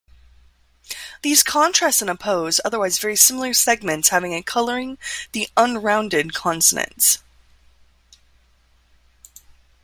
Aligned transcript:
These 1.21 1.43
contrast 1.43 2.01
and 2.01 2.09
oppose 2.09 2.59
otherwise 2.65 2.97
very 2.97 3.15
similar 3.15 3.53
segments 3.53 4.09
having 4.09 4.33
or 4.33 4.41
coloring-the 4.41 5.47
"unrounded" 5.55 6.33
consonants. 6.33 7.19